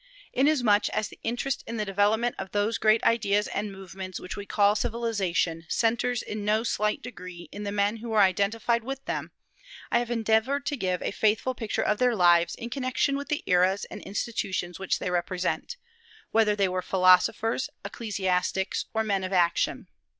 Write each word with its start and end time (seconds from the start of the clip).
Inasmuch 0.33 0.89
as 0.89 1.09
the 1.09 1.19
interest 1.21 1.63
in 1.67 1.77
the 1.77 1.85
development 1.85 2.33
of 2.39 2.53
those 2.53 2.79
great 2.79 3.03
ideas 3.03 3.47
and 3.47 3.71
movements 3.71 4.19
which 4.19 4.35
we 4.35 4.47
call 4.47 4.75
Civilization 4.75 5.63
centres 5.69 6.23
in 6.23 6.43
no 6.43 6.63
slight 6.63 7.03
degree 7.03 7.49
in 7.51 7.65
the 7.65 7.71
men 7.71 7.97
who 7.97 8.09
were 8.09 8.19
identified 8.21 8.83
with 8.83 9.05
them, 9.05 9.31
I 9.91 9.99
have 9.99 10.09
endeavored 10.09 10.65
to 10.65 10.75
give 10.75 11.03
a 11.03 11.11
faithful 11.11 11.53
picture 11.53 11.83
of 11.83 11.99
their 11.99 12.15
lives 12.15 12.55
in 12.55 12.71
connection 12.71 13.15
with 13.15 13.27
the 13.27 13.43
eras 13.45 13.85
and 13.91 14.01
institutions 14.01 14.79
which 14.79 14.97
they 14.97 15.11
represent, 15.11 15.77
whether 16.31 16.55
they 16.55 16.67
were 16.67 16.81
philosophers, 16.81 17.69
ecclesiastics, 17.85 18.85
or 18.95 19.03
men 19.03 19.23
of 19.23 19.31
action. 19.31 19.87